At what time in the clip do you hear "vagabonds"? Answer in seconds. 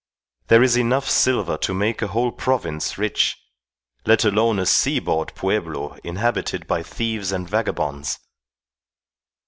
7.47-8.17